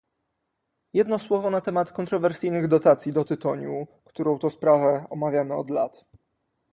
[0.93, 6.05] Jedno słowo na temat kontrowersyjnych dotacji do tytoniu, którą to sprawę omawiamy od lat